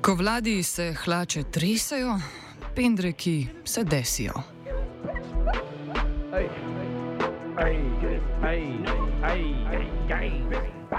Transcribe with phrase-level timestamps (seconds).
[0.00, 2.20] Ko vladi se hlače tresajo,
[2.74, 4.32] pendreki se desijo.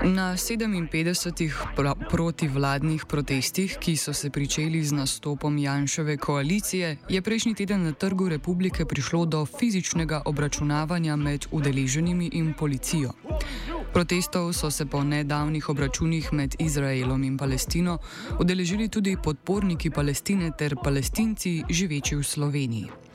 [0.04, 7.56] Na 57 pro protivladnih protestih, ki so se pričeli z nastopom Janševe koalicije, je prejšnji
[7.56, 13.12] teden na Trgu republike prišlo do fizičnega obračunavanja med udeleženimi in policijo.
[13.94, 17.98] Protestov so se po nedavnih obračunih med Izraelom in Palestino
[18.40, 23.09] udeležili tudi podporniki Palestine ter palestinci živeči v Sloveniji.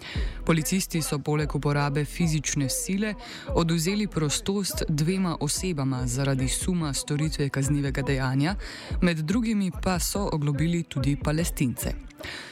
[0.47, 3.15] Policisti so poleg uporabe fizične sile
[3.55, 8.57] oduzeli prostost dvema osebama zaradi suma storitve kaznivega dejanja,
[9.03, 11.95] med drugimi pa so oglobili tudi palestince.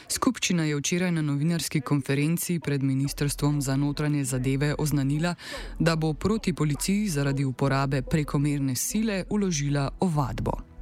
[0.07, 5.35] Skupščina je včeraj na novinarski konferenci pred Ministrstvom za notranje zadeve oznanila,
[5.79, 10.72] da bo proti policiji zaradi uporabe prekomerne sile uložila ovadbo.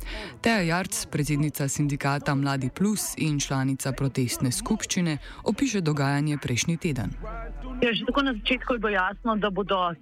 [0.41, 7.13] Teja Jarc, predsednica sindikata Mladi Plus in članica protestne skupščine, opiše dogajanje prejšnji teden.
[7.81, 9.49] Ja, že tako na začetku je bilo jasno, da,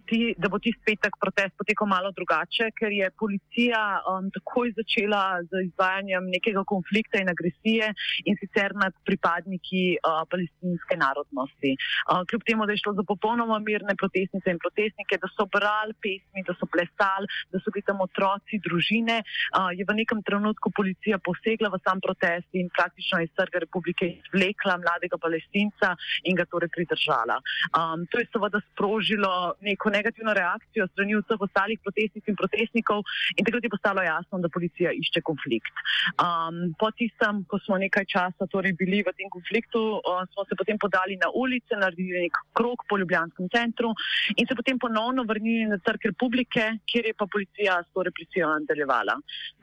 [0.03, 5.40] ti, da bo ti petek protest potekal malo drugače, ker je policija um, takoj začela
[5.47, 7.88] z izvajanjem nekega konflikta in agresije
[8.28, 11.72] in sicer nad pripadniki uh, palestinske narodnosti.
[11.79, 15.96] Uh, kljub temu, da je šlo za popolnoma mirne protestnice in protestnike, da so brali
[16.03, 20.67] pesmi, da so plesali, da so bili tam otroci, družine, uh, je v nekem trenutku
[20.75, 25.96] policija posegla v sam protest in praktično iz trga republike izvlekla mladega palestinca
[26.28, 27.40] in ga torej pridržala.
[27.78, 33.03] Um, to je seveda sprožilo neko negativno reakcijo strani vseh ostalih protestnic in protestnikov,
[33.38, 35.74] in takrat je postalo jasno, da policija išče konflikt.
[36.18, 40.58] Um, po tistem, ko smo nekaj časa torej bili v tem konfliktu, uh, smo se
[40.58, 43.94] potem podali na ulice, naredili nek krok po Ljubljanskem centru
[44.35, 48.50] in se potem ponovno vrnili na Trg Republike, kjer je pa policija s to represijo
[48.50, 49.19] nadaljevala.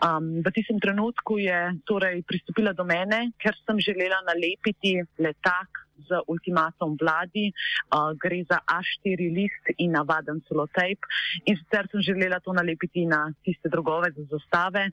[0.06, 1.58] Um, v tistem trenutku je
[1.88, 8.60] torej pristopila do mene, ker sem želela nalepiti letak z ultimatom vladi, uh, gre za
[8.64, 10.98] A4 list in navaden celotejp.
[11.44, 14.90] In sicer sem želela to nalepiti na tiste drugove za zastave.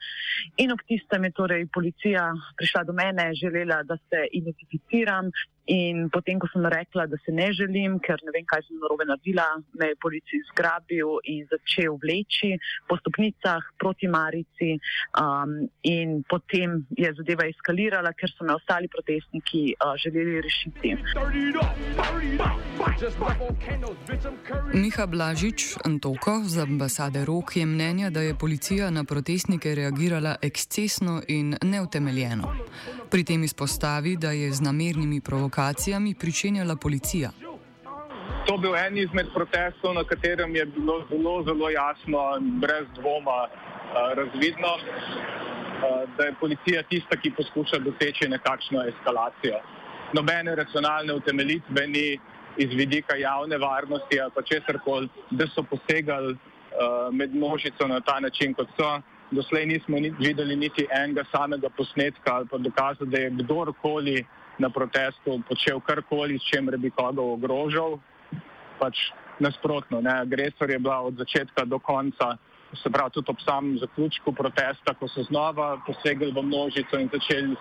[0.57, 5.31] In ob tistem je torej policija prišla do mene, želela, da se identificiram,
[5.65, 9.05] In potem, ko sem rekla, da se ne želim, ker ne vem, kaj sem narobe
[9.07, 9.45] naredila,
[9.79, 12.57] me je policist zgrabil in začel vleči
[12.89, 14.75] po stopnicah proti Marici.
[15.15, 20.97] Um, in potem je zadeva eskalirala, ker so me ostali protestniki uh, želeli rešiti.
[24.73, 31.21] Miha Blažič, Antoko z ambasade Rok, je mnenja, da je policija na protestnike reagirala ekscesno
[31.27, 32.51] in neutemeljeno.
[33.09, 37.29] Pri tem izpostavi, da je z namernimi provokacijami provokacijami pričenjala policija.
[38.45, 42.87] To je bil en izmed protestov, na katerem je bilo zelo, zelo jasno in brez
[42.95, 43.47] dvoma
[44.15, 44.71] razvidno,
[46.17, 49.59] da je policija tista, ki poskuša doseči nekakšno eskalacijo.
[50.13, 52.19] Nobene racionalne utemeljitve ni
[52.57, 56.37] iz vidika javne varnosti ali pa česar koli, da so posegali
[57.11, 59.01] med množico na ta način, kot so.
[59.31, 64.25] Doslej nismo videli niti enega samega posnetka ali pa dokaza, da je kdorkoli
[64.59, 67.99] na protestu počel karkoli, s čem bi koga ogrožal.
[68.79, 70.13] Pač nasprotno, ne?
[70.21, 72.37] agresor je bila od začetka do konca,
[72.73, 77.55] se pravi tudi ob samem zaključku protesta, ko so znova posegli v množico in začeli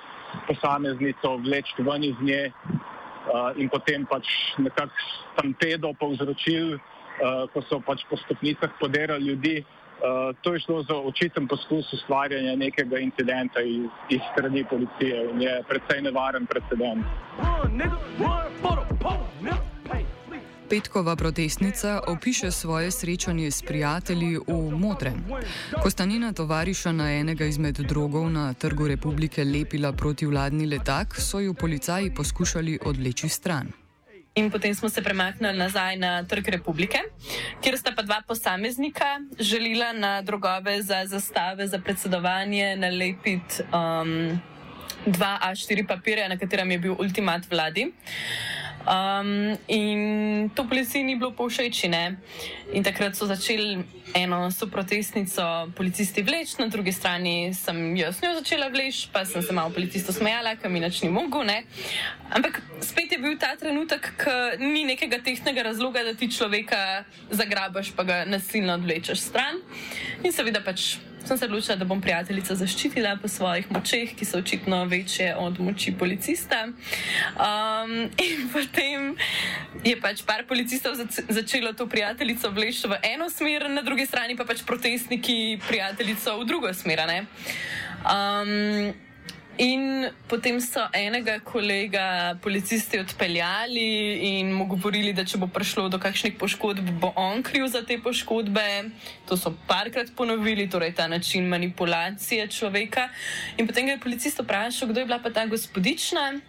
[0.49, 4.29] posameznico vleči ven iz nje uh, in potem pač
[4.59, 4.93] nekako
[5.33, 9.65] stampedo povzročili, uh, ko so pač po stopnicah poderali ljudi.
[10.03, 15.43] Uh, to je šlo za očiten poskus ustvarjanja nekega incidenta iz, iz strani policije in
[15.43, 17.07] je predvsej nevaren precedent.
[20.69, 25.25] Petkova protestnica opiše svoje srečanje s prijatelji v Modrem.
[25.83, 31.15] Ko sta njena tovariša na enega izmed drogov na Trgu Republike lepila proti vladni letak,
[31.21, 33.82] so ju policaji poskušali odvleči stran.
[34.35, 36.99] In potem smo se premaknili nazaj na Trg Republike,
[37.61, 44.41] kjer sta pa dva posameznika želela na drogove za zastave za predsedovanje nalepiti um,
[45.07, 47.93] dva A4 papirja, na katerem je bil ultimat vladi.
[48.83, 51.89] Um, in to policiji ni bilo povšeči.
[51.89, 52.17] Ne?
[52.73, 53.79] In takrat so začeli
[54.15, 59.43] eno so protestnico policisti vleči, na drugi strani sem s njo začela vleči, pa sem
[59.43, 61.45] se malo policistov smejala, ker mi nič ni mogel.
[61.47, 61.63] Ne?
[62.31, 67.95] Ampak spet je bil ta trenutek, ko ni nekega tehnega razloga, da ti človeka zagrabaš,
[67.95, 69.63] pa ga nasilno odvlečeš stran.
[70.25, 74.39] In seveda pač sem se odločila, da bom prijateljica zaščitila po svojih močeh, ki so
[74.39, 76.65] očitno večje od moči policista.
[76.67, 79.15] Um, in potem
[79.85, 80.99] je pač par policistov
[81.29, 86.45] začelo to prijateljico vleči v eno smer, na drugi strani pa pač protestniki prijateljico v
[86.45, 87.01] drugo smer.
[88.03, 88.93] Um,
[89.59, 96.01] In potem so enega kolega policisti odpeljali in mu govorili, da če bo prišlo do
[96.01, 98.65] kakšnih poškodb, bo on kriv za te poškodbe.
[99.29, 103.11] To so parkrat ponovili, torej ta način manipulacije človeka.
[103.59, 106.41] In potem ga je policist vprašal, kdo je bila pa ta gospodična.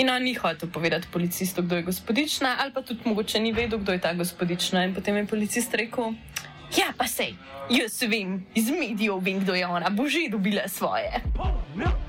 [0.00, 3.78] In on ni hotel povedati policistu, kdo je gospodična, ali pa tudi mogoče ni vedel,
[3.78, 4.84] kdo je ta gospodična.
[4.88, 6.16] In potem je policist rekel:
[6.76, 7.36] Ja, pa sej,
[7.68, 11.12] jaz vem, iz medijev vem, kdo je ona, bo že dobila svoje.
[11.36, 12.07] Oh, no.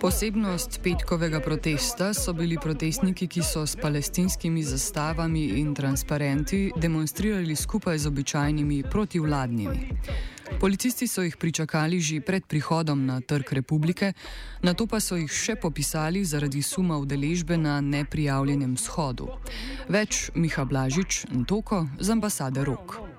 [0.00, 7.98] Posebnost petkovega protesta so bili protestniki, ki so s palestinskimi zastavami in transparenti demonstrirali skupaj
[7.98, 9.88] z običajnimi protivladnimi.
[10.60, 14.12] Policisti so jih pričakali že pred prihodom na Trg Republike,
[14.62, 19.28] na to pa so jih še popisali zaradi suma udeležbe na neprijavljenem shodu.
[19.88, 23.09] Več Miha Blažič in Toko z ambasade Rok.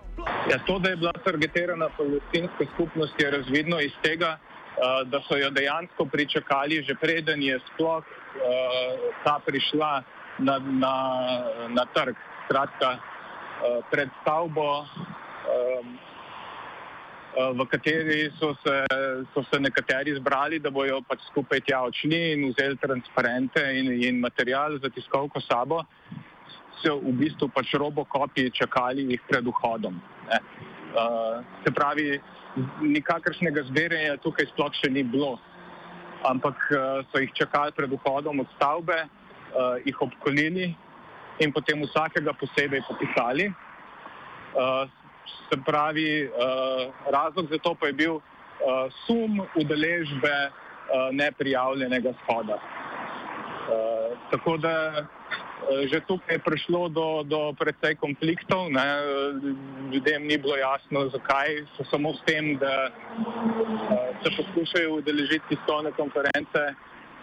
[0.50, 5.38] Ja, to, da je bila targetirana palestinska skupnost, je razvidno iz tega, uh, da so
[5.38, 10.03] jo dejansko pričakali, že preden je sploh uh, ta prišla
[10.39, 10.95] na, na,
[11.69, 12.15] na trg.
[12.45, 15.85] Skratka, uh, pred stavbo, uh,
[17.56, 18.85] v kateri so se,
[19.33, 24.19] so se nekateri zbrali, da bojo pač skupaj tja odšli in vzeli transparente in, in
[24.19, 25.85] material za tiskovko sabo
[26.83, 30.01] so v bistvu pač robokopi čakali jih pred vhodom.
[30.92, 32.19] Uh, se pravi,
[32.81, 35.38] nikakršnega zbiranja tukaj sploh še ni bilo,
[36.28, 40.74] ampak uh, so jih čakali pred vhodom od stavbe, uh, jih obkolili
[41.39, 43.48] in potem vsakega posebej popisali.
[44.51, 44.89] Uh,
[45.48, 52.60] se pravi, uh, razlog za to pa je bil uh, sum udeležbe uh, neprijavljenega shoda.
[53.72, 55.07] Uh, tako da
[55.69, 58.74] že tukaj je prišlo do, do precej konfliktov.
[58.74, 58.86] Ne.
[59.94, 65.92] Ljudem ni bilo jasno, zakaj so samo s tem, da uh, se poskušajo udeležiti tiskovne
[65.92, 66.62] konference,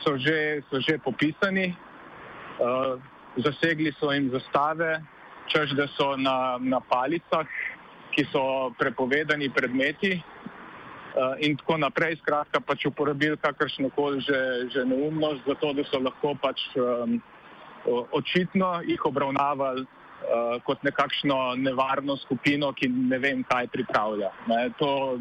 [0.04, 1.74] so že, so že popisani.
[3.38, 5.02] Zasegli so jim zastave,
[5.46, 7.46] čež da so na, na palicah,
[8.14, 10.18] ki so prepovedani predmeti.
[11.42, 16.34] In tako naprej, skratka, pač uporabili kakršno koli že, že neumnost, zato da so lahko
[16.38, 17.18] pač um,
[17.86, 24.30] očitno jih obravnavali uh, kot nekakšno nevarno skupino, ki ne vem, kaj pripravlja.
[24.46, 25.18] Ne, to,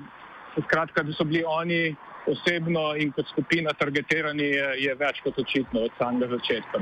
[0.64, 1.96] skratka, da so bili oni
[2.28, 6.82] osebno in kot skupina targetirani, je, je več kot očitno od samega začetka.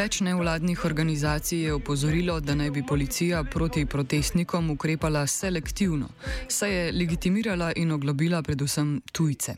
[0.00, 6.08] Več nevladnih organizacij je opozorilo, da naj bi policija proti protestnikom ukrepala selektivno,
[6.48, 9.56] saj je legitimirala in oglobila predvsem tujce.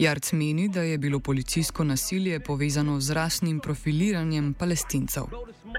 [0.00, 5.30] Jarc meni, da je bilo policijsko nasilje povezano z rasnim profiliranjem palestincev.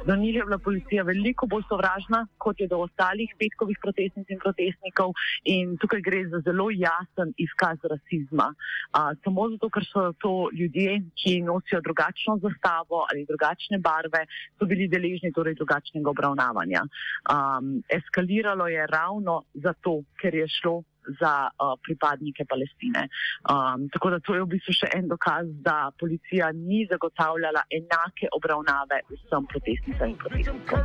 [0.05, 4.39] Do njih je bila policija veliko bolj sovražna, kot je do ostalih petkovih protestnic in
[4.39, 5.11] protestnikov,
[5.43, 8.49] in tukaj gre za zelo jasen izkaz rasizma.
[8.91, 14.25] A, samo zato, ker so to ljudje, ki nosijo drugačno zastavo ali drugačne barve,
[14.57, 16.83] so bili deležni torej drugačnega obravnavanja.
[17.31, 20.83] Um, eskaliralo je ravno zato, ker je šlo
[21.19, 23.07] za uh, pripadnike Palestine.
[23.49, 28.27] Um, tako da to je v bistvu še en dokaz, da policija ni zagotavljala enake
[28.35, 30.81] obravnave vsem protestnicam in protestnikom.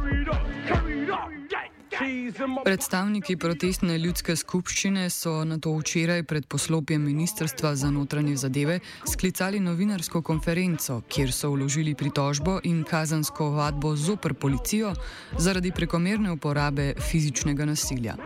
[2.65, 8.79] Predstavniki protestne ljudske skupščine so na to včeraj pred poslopjem Ministrstva za notranje zadeve
[9.13, 14.95] sklicali novinarsko konferenco, kjer so vložili pritožbo in kazansko vadbo zoper policijo
[15.39, 18.17] zaradi prekomerne uporabe fizičnega nasilja.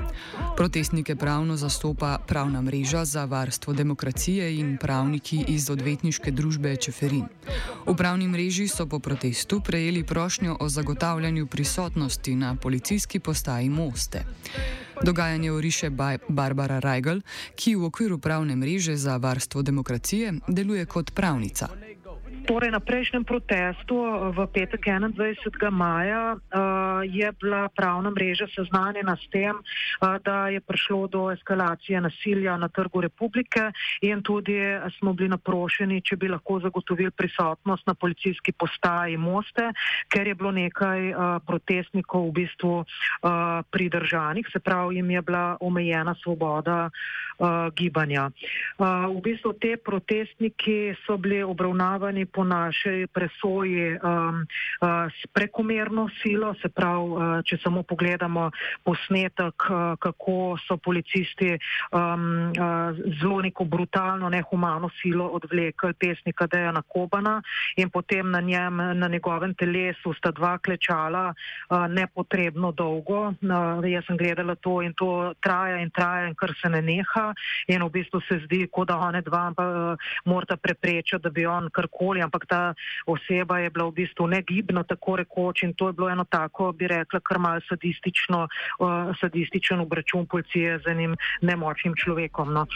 [0.57, 7.27] Protestnike pravno zastopa pravna mreža za varstvo demokracije in pravniki iz odvetniške družbe Čeferin.
[7.87, 14.25] V pravni mreži so po protestu prejeli prošnjo o zagotavljanju prisotnosti na policijski postaji Moste.
[15.03, 15.91] Dogajanje oriše
[16.29, 17.21] Barbara Reigl,
[17.55, 21.69] ki v okviru pravne mreže za varstvo demokracije deluje kot pravnica.
[22.47, 23.99] Torej, na prejšnjem protestu
[24.31, 25.67] v petek 21.
[25.75, 31.99] maja uh, je bila pravna mreža seznanjena s tem, uh, da je prišlo do eskalacije
[31.99, 34.55] nasilja na trgu republike in tudi
[34.99, 39.75] smo bili naprošeni, če bi lahko zagotovili prisotnost na policijski postaji Moste,
[40.07, 42.75] ker je bilo nekaj protestnikov v bistvu
[43.75, 46.91] pridržanih, se pravi, jim je bila omejena svoboda
[47.76, 48.31] gibanja.
[48.79, 56.52] V bistvu te protestniki so bili obravnavani po našej presoji um, uh, s prekomerno silo,
[56.61, 58.50] se pravi, uh, če samo pogledamo
[58.85, 66.83] posnetek, uh, kako so policisti um, uh, zelo neko brutalno, nehumano silo odvlekli pesnika Dejana
[66.85, 67.40] Kobana
[67.81, 73.33] in potem na njem, na njegovem telesu sta dva klečala uh, nepotrebno dolgo.
[73.40, 77.33] Uh, jaz sem gledala to in to traja in traja in kar se ne neha
[77.73, 81.71] in v bistvu se zdi, kot da one dva uh, morata preprečiti, da bi on
[81.73, 82.62] karkoli ampak ta
[83.06, 86.90] oseba je bila v bistvu negibna, tako rekoč, in to je bilo eno tako, bi
[86.90, 92.52] rekla, kar mal sadistično, uh, sadističen obračun policije z enim nemočnim človekom.
[92.52, 92.66] No.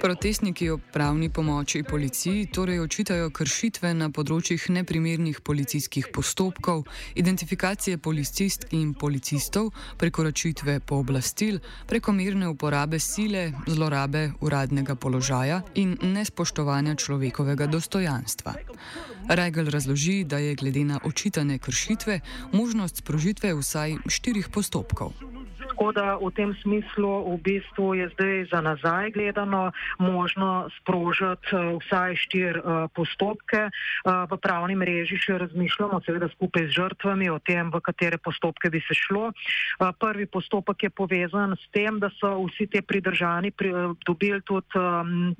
[0.00, 6.84] Protestniki ob pravni pomoči policiji torej očitajo kršitve na področjih neprimernih policijskih postopkov,
[7.18, 11.58] identifikacije policistk in policistov, prekoračitve pooblastil,
[11.88, 18.54] prekomerne uporabe sile, zlorabe uradnega položaja in nespoštovanja človekovega dostojanstva.
[19.28, 22.20] Reigl razloži, da je glede na očitane kršitve
[22.52, 25.12] možnost sprožitve vsaj štirih postopkov.
[25.78, 29.70] Tako da v tem smislu v bistvu je zdaj za nazaj gledano
[30.02, 33.70] možno sprožiti eh, vsaj štir uh, postopke.
[34.02, 38.74] Uh, v pravni mreži še razmišljamo, seveda skupaj z žrtvami, o tem, v katere postopke
[38.74, 39.30] bi se šlo.
[39.78, 45.30] Prvi postopek je povezan s tem, da so vsi te pridržani pri, dobili tudi um,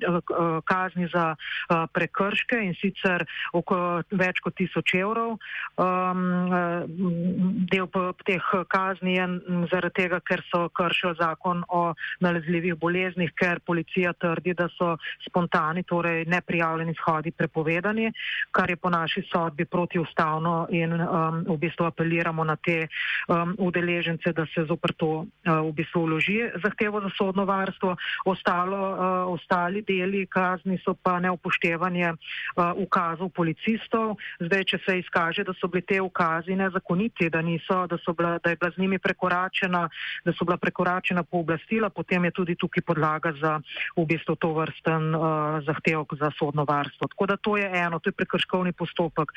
[0.63, 5.35] kazni za uh, prekrške in sicer oko, več kot tisoč evrov.
[5.75, 7.91] Um, del
[8.23, 9.27] teh kazni je
[9.67, 14.93] zaradi tega, ker so kršili zakon o nalezljivih boleznih, ker policija trdi, da so
[15.25, 18.11] spontani, torej neprijavljeni shodi prepovedani,
[18.51, 22.85] kar je po naši sodbi protiustavno in um, v bistvu apeliramo na te
[23.27, 25.25] um, udeležence, da se zopr to uh,
[25.65, 27.95] v bistvu vloži zahtevo za sodno varstvo.
[28.25, 34.17] Ostalo, uh, ostali deli kazni so pa neupoštevanje uh, ukazov policistov.
[34.39, 38.49] Zdaj, če se izkaže, da so bili te ukazi nezakoniti, da, niso, da, bila, da
[38.49, 39.89] je bila z njimi prekoračena
[40.25, 43.59] da so bila prekoračena pooblastila, potem je tudi tukaj podlaga za
[43.97, 45.23] v bistvu to vrsten uh,
[45.65, 47.07] zahtevek za sodno varstvo.
[47.07, 49.31] Tako da to je eno, to je prekrškovni postopek.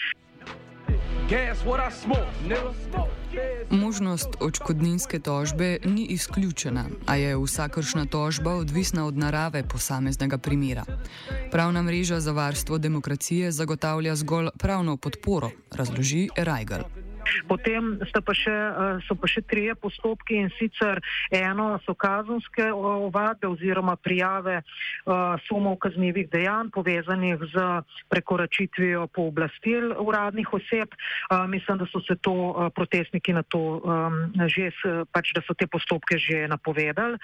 [3.71, 10.85] Možnost očkodninske tožbe ni izključena, a je vsakršna tožba odvisna od narave posameznega primera.
[11.51, 17.02] Pravna mreža za varstvo demokracije zagotavlja zgolj pravno podporo, razloži Rajgal.
[17.49, 21.01] Potem pa še, eh, so pa še trije postopki in sicer
[21.31, 27.65] eno so kazanske ovadbe oziroma prijave uh, sumov kaznjivih dejanj povezanih z
[28.11, 30.95] prekoračitvijo pooblastil uradnih oseb.
[31.31, 34.71] Uh, mislim, da so se to protestniki na to um, že,
[35.13, 37.19] pač da so te postopke že napovedali.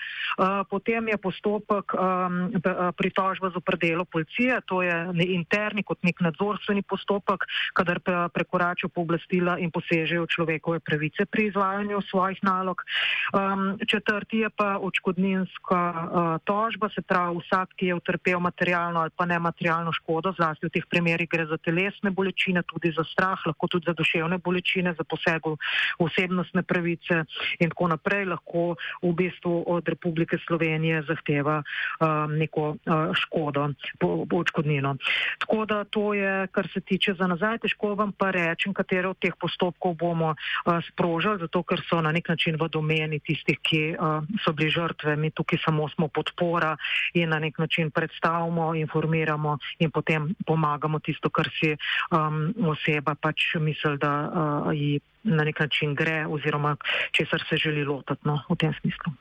[0.71, 2.51] Potem je postopek um,
[2.97, 4.95] pritožba za predelo policije, to je
[5.29, 8.01] interni kot nek nadzorstveni postopek, kadar
[8.33, 12.85] prekoračijo pooblastila in posebej posežejo človekove pravice pri izvajanju svojih nalog.
[13.33, 19.11] Um, četrti je pa očkodninska uh, tožba, se pravi vsak, ki je utrpel materialno ali
[19.17, 23.69] pa nematerialno škodo, zlasti v teh primerih gre za telesne bolečine, tudi za strah, lahko
[23.69, 25.57] tudi za duševne bolečine, za poseg v
[25.99, 27.25] osebnostne pravice
[27.61, 34.27] in tako naprej, lahko v bistvu od Republike Slovenije zahteva um, neko uh, škodo, po,
[34.29, 34.97] po očkodnino.
[35.39, 39.19] Tako da to je, kar se tiče za nazaj, težko vam pa rečem, katere od
[39.19, 43.59] teh postopkov kako bomo uh, sprožili, zato ker so na nek način v domeni tistih,
[43.63, 45.17] ki uh, so bili žrtve.
[45.17, 46.77] Mi tukaj samo smo podpora
[47.15, 51.77] in na nek način predstavimo, informiramo in potem pomagamo tisto, kar si
[52.11, 56.77] um, oseba pač misli, da uh, ji na nek način gre oziroma
[57.13, 59.13] česar se želi lotiti no, v tem smislu.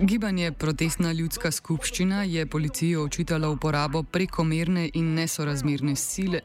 [0.00, 6.40] Gibanje Protestna ljudska skupščina je policiji očitala uporabo prekomerne in nesorazmerne sile.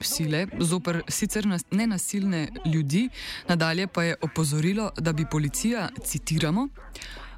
[0.00, 3.08] Sile zoper sicer nas, nenasilne ljudi,
[3.48, 6.68] nadalje pa je opozorilo, da bi policija, citiramo,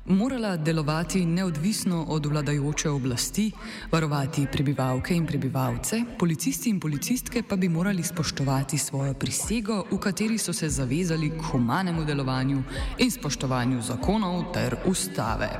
[0.04, 3.50] morala delovati neodvisno od vladajoče oblasti,
[3.92, 10.38] varovati prebivalke in prebivalce, policisti in policistke pa bi morali spoštovati svojo prisego, v kateri
[10.38, 12.62] so se zavezali k humanemu delovanju
[12.98, 15.50] in spoštovanju zakonov ter ustave.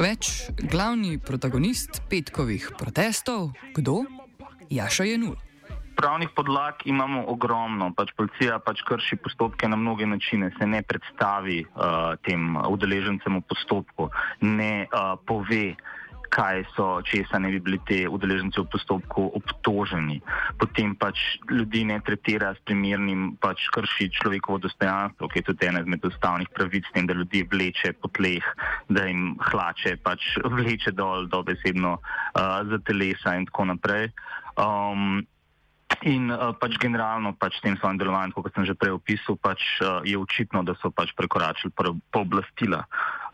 [0.00, 4.04] Več glavni protagonist petkovih protestov, kdo?
[4.70, 5.36] Jaša je nul
[5.96, 7.92] pravnih podlag imamo ogromno.
[7.96, 13.44] Pač policija pač krši postopke na mnoge načine, se ne predstavi uh, tem udeležencem v
[13.48, 14.10] postopku,
[14.40, 15.74] ne uh, pove,
[16.34, 20.18] kaj so, česa ne bi bili te udeleženci v postopku obtoženi.
[20.58, 25.84] Potem pač ljudi ne tretira s primernim, pač krši človekovo dostojanstvo, ki je tudi ena
[25.84, 28.42] izmed ustavnih pravic, tem, da ljudi vleče po tleh,
[28.90, 34.10] da jim hlače, pač vleče dol, dobesedno uh, za telesa in tako naprej.
[34.58, 35.22] Um,
[36.02, 39.62] In uh, pač generalno pač s tem svojim delovanjem, kot sem že prej opisal, pač,
[39.80, 41.70] uh, je očitno, da so pač prekoračili
[42.10, 42.82] pooblastila.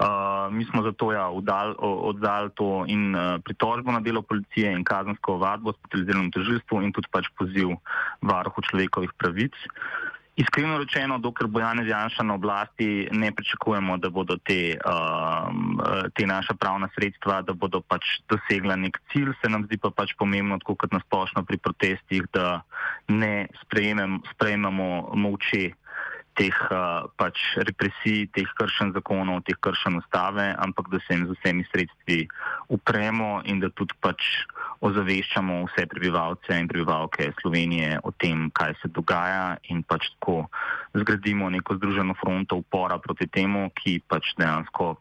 [0.01, 5.41] Uh, mi smo zato ja, oddali to in uh, pritožbo na delo policije in kazensko
[5.41, 7.77] vadbo specializiranem tožilstvu in tudi pač poziv
[8.21, 9.57] varuhu človekovih pravic.
[9.57, 15.81] Uh, Iskreno rečeno, dokler bo Janez Janša na oblasti, ne pričakujemo, da bodo te, um,
[16.15, 19.35] te naša pravna sredstva, da bodo pač dosegla nek cilj.
[19.43, 22.63] Se nam zdi pa pač pomembno, tako kot nasplošno pri protestih, da
[23.09, 25.73] ne sprejemamo moči
[26.39, 31.37] teh uh, pač represij, teh kršen zakonov, teh kršen ustave, ampak da se jim z
[31.39, 32.29] vsemi sredstvi
[32.69, 34.47] upremo in da tudi pač
[34.81, 40.47] ozaveščamo vse prebivalce in prebivalke Slovenije o tem, kaj se dogaja in pač tako
[40.97, 44.97] zgradimo neko združeno fronto upora proti temu, ki pač dejansko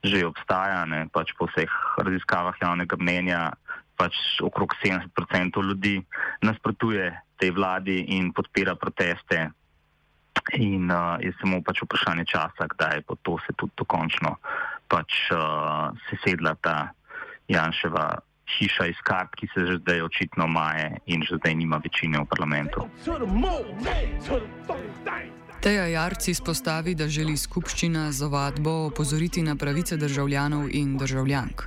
[0.00, 1.68] že obstaja, ne, pač po vseh
[2.00, 3.52] raziskavah javnega mnenja,
[4.00, 6.00] pač okrog 70% ljudi
[6.40, 9.52] nasprotuje tej vladi in podpira proteste.
[10.58, 14.36] In uh, je samo pač vprašanje časa, kdaj bo to se tudi dokončno
[14.90, 16.90] pač uh, sesedla ta
[17.48, 18.18] Janševa
[18.58, 22.26] hiša iz kart, ki se že zdaj očitno maje in že zdaj nima večine v
[22.26, 22.86] parlamentu.
[25.60, 31.62] Teja Jarc izpostavi, da želi skupščina z ovadbo opozoriti na pravice državljanov in državljank.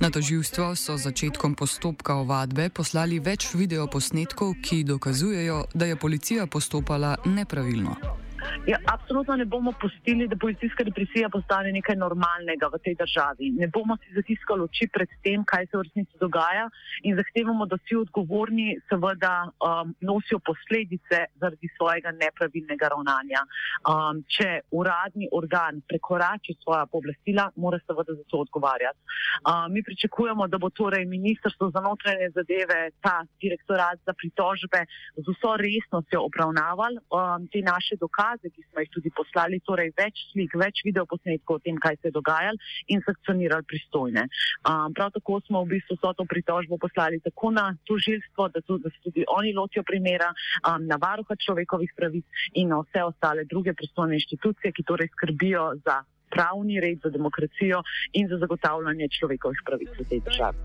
[0.00, 7.16] Na toživstvo so začetkom postopka ovadbe poslali več videoposnetkov, ki dokazujejo, da je policija postopala
[7.24, 8.25] nepravilno.
[8.66, 13.50] Ja, absolutno ne bomo pustili, da policijska represija postane nekaj normalnega v tej državi.
[13.60, 16.64] Ne bomo si zatiskali oči pred tem, kaj se v resnici dogaja
[17.06, 23.44] in zahtevamo, da vsi odgovorni seveda um, nosijo posledice zaradi svojega nepravilnega ravnanja.
[23.92, 28.98] Um, če uradni organ prekorači svoja pooblastila, mora seveda za to odgovarjati.
[29.46, 34.82] Um, mi pričakujemo, da bo torej Ministrstvo za notranje zadeve, ta direktorat za pritožbe
[35.16, 39.92] z vso resnostjo obravnaval um, te naše dokaze dokaze, ki smo jih tudi poslali, torej
[39.96, 44.28] več slik, več videoposnetkov o tem, kaj se je dogajalo in sankcionirali pristojne.
[44.68, 48.90] Um, prav tako smo v bistvu so to pritožbo poslali tako na tožilstvo, da, da
[48.90, 50.32] se tudi oni lotijo primera,
[50.66, 55.72] um, na varuha človekovih pravic in na vse ostale druge pristojne inštitucije, ki torej skrbijo
[55.84, 60.56] za pravni red, za demokracijo in za zagotavljanje človekovih pravic v tej državi.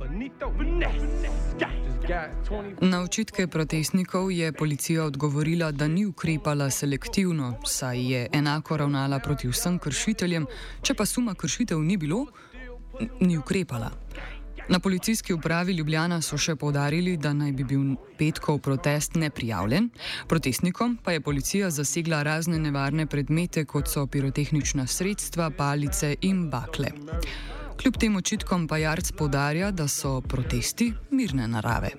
[2.82, 9.47] Na očitke protestnikov je policija odgovorila, da ni ukrepala selektivno, saj je enako ravnala proti
[9.47, 10.47] vsem kršiteljem,
[10.82, 12.26] če pa suma kršitev ni bilo,
[13.19, 13.91] ni ukrepala.
[14.69, 19.89] Na policijski upravi Ljubljana so še povdarili, da naj bi bil petkov protest neprijavljen,
[20.28, 26.93] protestnikom pa je policija zasegla razne nevarne predmete, kot so pirotehnična sredstva, palice in bakle.
[27.82, 31.89] Kljub tem očitkom pa Jarc povdarja, da so protesti mirne narave.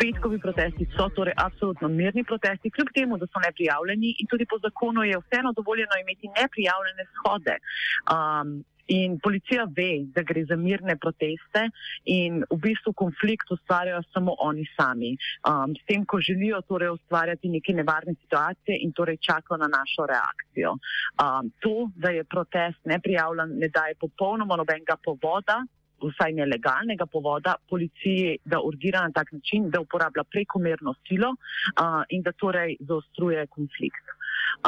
[0.00, 4.58] Petkovi protesti so torej absolutno mirni protesti, kljub temu, da so neprijavljeni in tudi po
[4.64, 7.54] zakonu je vseeno dovoljeno imeti neprijavljene shode.
[8.14, 8.48] Um,
[8.88, 11.66] In policija ve, da gre za mirne proteste
[12.04, 15.10] in v bistvu konflikt ustvarjajo samo oni sami.
[15.44, 20.06] Um, s tem, ko želijo torej ustvarjati neke nevarne situacije in torej čakajo na našo
[20.08, 20.76] reakcijo.
[21.20, 25.64] Um, to, da je protest neprijavljen, ne daje popolnoma nobenega povoda
[26.02, 32.22] vsaj nelegalnega povoda policiji, da urgira na tak način, da uporablja prekomerno silo uh, in
[32.22, 34.17] da torej zaostruje konflikt.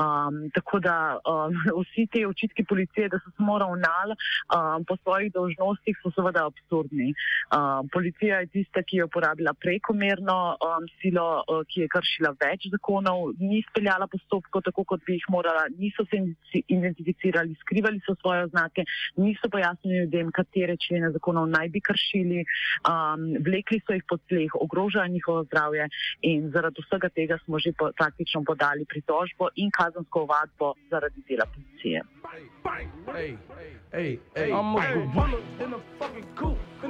[0.01, 5.33] Um, tako da um, vsi te očitki policije, da so samo ravnali um, po svojih
[5.33, 7.13] dolžnostih, so seveda absurdni.
[7.57, 12.69] Um, policija je tista, ki je uporabila prekomerno um, silo, uh, ki je kršila več
[12.73, 16.23] zakonov, ni speljala postopkov tako, kot bi jih morala, niso se
[16.69, 18.85] identificirali, skrivali so svoje oznake,
[19.17, 22.45] niso pojasnili ljudem, katere člene zakonov naj bi kršili,
[22.89, 25.89] um, vlekli so jih po tleh, ogrožajo njihovo zdravje
[26.23, 32.03] in zaradi vsega tega smo že praktično podali pritožbo in kazensko ovadbo zaradi dela policije.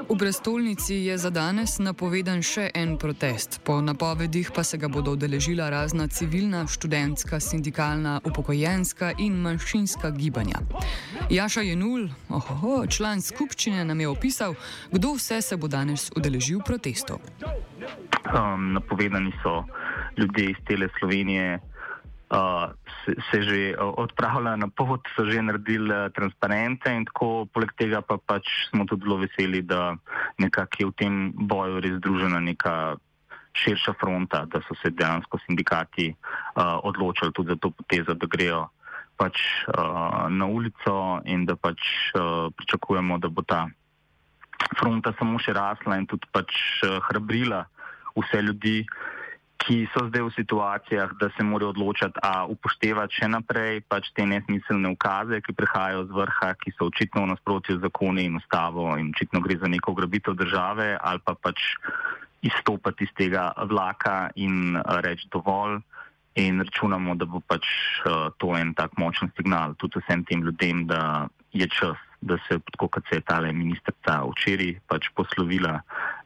[0.08, 3.60] V prestolnici je za danes napovedan še en protest.
[3.64, 10.60] Po napovedih pa se ga bodo udeležila razna civilna, študentska, sindikalna, upokojenska in manjšinska gibanja.
[11.30, 14.54] Jaša Jenul, ohoho, član skupščine, nam je opisal,
[14.92, 17.18] kdo vse se bo danes udeležil protestov.
[18.30, 19.64] Um, napovedani so
[20.18, 21.58] ljudje iz tele Slovenije,
[22.30, 22.70] uh,
[23.04, 28.00] se, se že odpravljajo na pot, so že naredili uh, transparente in tako, poleg tega
[28.02, 29.96] pa pač smo tudi zelo veseli, da
[30.38, 32.96] nekako je v tem boju res združena neka
[33.52, 38.68] širša fronta, da so se dejansko sindikati uh, odločili tudi za to potezo, da grejo
[39.18, 39.36] pač
[39.68, 41.82] uh, na ulico in da pač
[42.14, 43.66] uh, pričakujemo, da bo ta
[44.78, 46.54] fronta samo še rasla in tudi pač
[46.86, 47.66] uh, hrabrila
[48.16, 48.86] vse ljudi,
[49.70, 54.26] ki so zdaj v situacijah, da se morajo odločiti, a upoštevati še naprej pač te
[54.26, 58.98] nesmiselne ukaze, ki prihajajo z vrha, ki so očitno v nasprotju z zakoni in ustavo
[58.98, 61.78] in očitno gre za neko grabitev države ali pa pač
[62.42, 64.74] izstopati iz tega vlaka in
[65.06, 65.78] reči dovolj.
[66.34, 67.66] In računamo, da bo pač
[68.06, 72.58] uh, to en tak močen signal tudi vsem tem ljudem, da je čas, da se,
[72.74, 75.78] tako kot se je ta ministrica včeraj pač poslovila,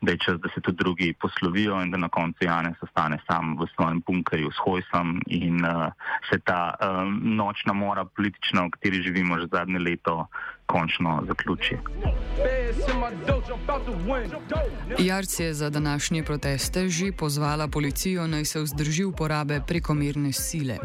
[0.04, 3.56] da je čas, da se tudi drugi poslovijo in da na koncu Janez ostane sam
[3.58, 5.92] v svojem bunkerju s Hojsom in uh,
[6.30, 10.26] se ta uh, nočna mora politična, v kateri živimo že zadnje leto,
[10.66, 11.76] končno zaključi.
[14.98, 20.78] Jarc je za današnje proteste že pozvala policijo naj se vzdrži uporabe prekomerne sile.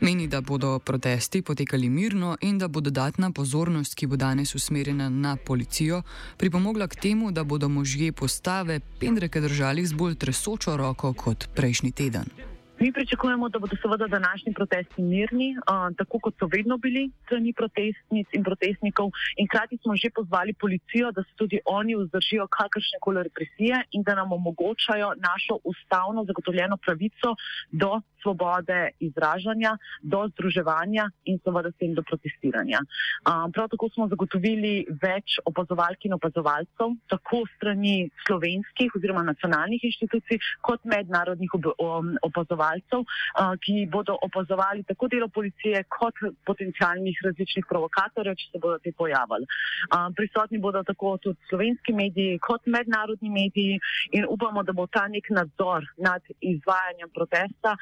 [0.00, 5.08] Meni, da bodo protesti potekali mirno in da bo dodatna pozornost, ki bo danes usmerjena
[5.08, 6.02] na policijo,
[6.36, 11.92] pripomogla k temu, da bodo možje postave pendreke držali z bolj tresočo roko kot prejšnji
[11.92, 12.51] teden.
[12.82, 17.52] Mi pričakujemo, da bodo seveda današnji protesti mirni, uh, tako kot so vedno bili strani
[17.52, 19.06] protestnic in protestnikov.
[19.36, 24.02] In krati smo že pozvali policijo, da se tudi oni vzdržijo kakršne koli represije in
[24.02, 27.28] da nam omogočajo našo ustavno zagotovljeno pravico
[27.82, 27.90] do
[28.22, 32.82] svobode izražanja, do združevanja in seveda s tem do protestiranja.
[33.26, 40.40] Um, prav tako smo zagotovili več opazovalk in opazovalcev, tako strani slovenskih oziroma nacionalnih inštitucij,
[40.62, 43.04] kot mednarodnih um, opazovalcev opazovalcev,
[43.64, 46.14] ki bodo opazovali tako delo policije, kot
[46.46, 49.46] potencijalnih različnih provokatorjev, če se bodo te pojavili.
[50.16, 53.80] Prisotni bodo tako tudi slovenski mediji, kot mednarodni mediji
[54.12, 57.76] in upamo, da bo ta nek nadzor nad izvajanjem protesta,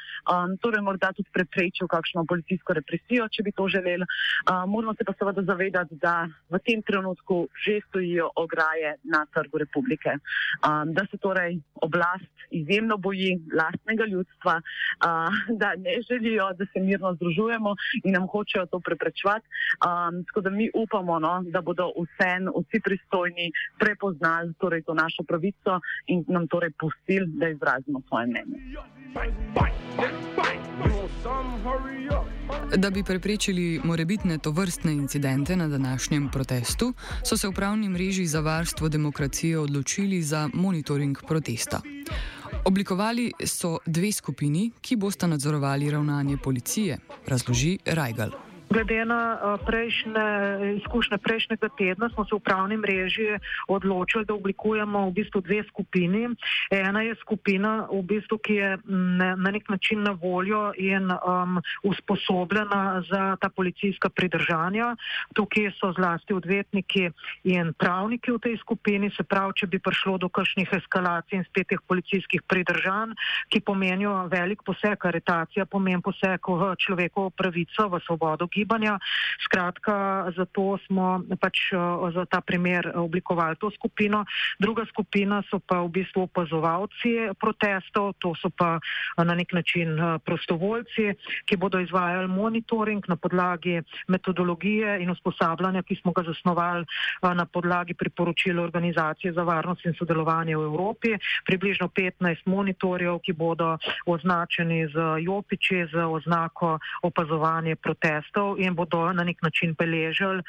[0.60, 4.06] torej morda tudi preprečil kakšno policijsko represijo, če bi to želeli.
[4.46, 10.16] Moramo se pa seveda zavedati, da v tem trenutku že stojijo ograje na trgu republike.
[10.86, 14.60] Da se torej oblast izjemno boji lastnega ljudstva,
[15.60, 19.46] da ne želijo, da se mirno združujemo in nam hočejo to preprečevati.
[19.80, 25.22] Um, tako da mi upamo, no, da bodo vsem, vsi pristojni prepoznali torej, to našo
[25.28, 28.58] pravico in nam torej pustili, da izrazimo svoje mnenje.
[32.76, 38.40] Da bi preprečili morebitne tovrstne incidente na današnjem protestu, so se v pravni mreži za
[38.40, 41.80] varstvo demokracije odločili za monitoring protesta.
[42.64, 48.49] Oblikovali so dve skupini, ki bosta nadzorovali ravnanje policije, razloži Rajgal.
[48.70, 49.34] Glede na
[49.66, 50.22] prejšnje
[50.78, 53.34] izkušnje prejšnjega tedna smo se v pravni mreži
[53.66, 56.30] odločili, da oblikujemo v bistvu dve skupini.
[56.70, 58.78] Ena je skupina, v bistvu, ki je
[59.34, 64.94] na nek način na voljo in um, usposobljena za ta policijska pridržanja.
[65.34, 67.10] Tukaj so zlasti odvetniki
[67.50, 71.74] in pravniki v tej skupini, se pravi, če bi prišlo do kakšnih eskalacij in spet
[71.74, 73.18] teh policijskih pridržanj,
[73.50, 78.59] ki pomenijo velik poseg, aretacija pomeni poseg v človekovo pravico, v svobodo gibanja.
[79.44, 81.72] Skratka, zato smo pač
[82.14, 84.24] za ta primer oblikovali to skupino.
[84.58, 88.78] Druga skupina so pa v bistvu opazovalci protestov, to so pa
[89.16, 96.12] na nek način prostovoljci, ki bodo izvajali monitoring na podlagi metodologije in usposabljanja, ki smo
[96.12, 96.84] ga zasnovali
[97.22, 101.16] na podlagi priporočil Organizacije za varnost in sodelovanje v Evropi.
[101.46, 109.24] Približno 15 monitorjev, ki bodo označeni z jopiči, z oznako opazovanje protestov in bodo na
[109.24, 110.42] nek način beležili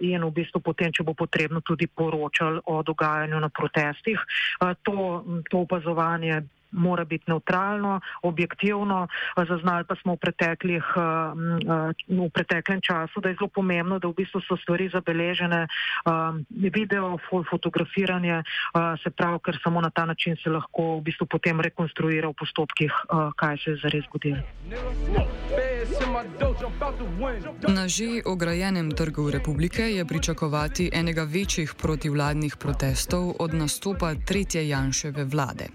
[0.00, 4.20] in v bistvu potem, če bo potrebno, tudi poročali o dogajanju na protestih.
[4.82, 9.08] To, to opazovanje mora biti neutralno, objektivno.
[9.48, 10.18] Zaznali pa smo v,
[12.08, 15.66] v preteklem času, da je zelo pomembno, da v bistvu so stvari zabeležene,
[16.50, 17.18] video,
[17.50, 18.42] fotografiranje,
[19.02, 22.92] se pravi, ker samo na ta način se lahko v bistvu potem rekonstruira v postopkih,
[23.36, 24.42] kaj se je zares zgodilo.
[27.68, 35.24] Na že ograjenem trgu republike je pričakovati enega večjih protivladnih protestov od nastopa tretje Janševe
[35.24, 35.68] vlade.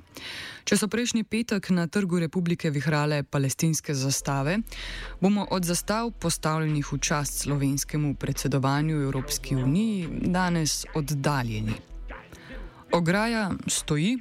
[0.64, 4.58] Če so prejšnji petek na trgu republike vihrale palestinske zastave,
[5.22, 11.76] bomo od zastav postavljenih v čast slovenskemu predsedovanju Evropski uniji danes oddaljeni.
[12.92, 14.18] Ograja stoji,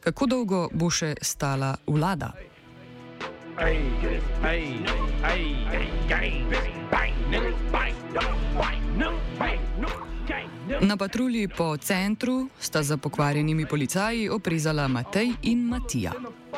[0.00, 2.32] kako dolgo bo še stala vlada?
[10.80, 16.12] Na patrulji po centru sta za pokvarjenimi policaji oprezala Matej in Matija.